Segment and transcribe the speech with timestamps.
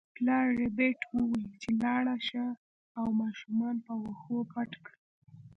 [0.15, 2.45] پلار ربیټ وویل چې لاړه شه
[2.99, 4.97] او ماشومان په واښو پټ کړه